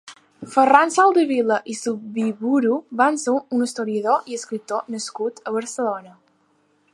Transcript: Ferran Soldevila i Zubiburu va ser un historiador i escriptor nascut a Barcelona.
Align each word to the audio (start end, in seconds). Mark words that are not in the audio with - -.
Ferran 0.51 0.93
Soldevila 0.93 1.57
i 1.73 1.75
Zubiburu 1.79 2.79
va 3.03 3.09
ser 3.25 3.35
un 3.59 3.67
historiador 3.67 4.33
i 4.33 4.39
escriptor 4.41 4.89
nascut 4.97 5.43
a 5.45 5.55
Barcelona. 5.61 6.17